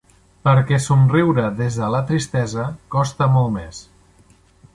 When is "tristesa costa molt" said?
2.07-3.55